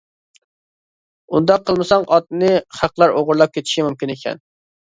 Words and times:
ئۇنداق 1.33 1.67
قىلمىساڭ 1.67 2.09
ئاتنى 2.17 2.51
خەقلەر 2.81 3.15
ئوغرىلاپ 3.21 3.55
كېتىشى 3.59 3.89
مۇمكىن 3.91 4.17
ئىكەن. 4.17 4.43